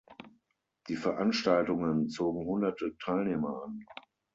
[0.87, 3.85] Die Veranstaltungen zogen hunderte Teilnehmer an.